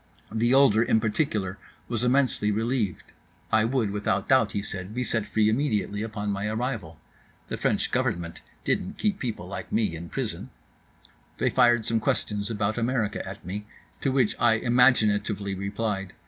[0.31, 5.47] The older in particular was immensely relieved.—I would without doubt, he said, be set free
[5.47, 6.99] immediately upon my arrival.
[7.49, 13.23] The French government didn't keep people like me in prison.—They fired some questions about America
[13.29, 13.67] at me,
[13.99, 16.13] to which I imaginatively replied.